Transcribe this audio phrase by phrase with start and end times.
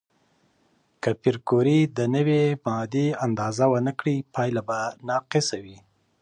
[1.01, 5.77] که پېیر کوري د نوې ماده اندازه ونه کړي، پایله به ناقصه وي.